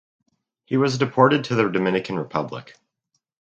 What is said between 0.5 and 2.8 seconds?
He was deported to the Dominican Republic.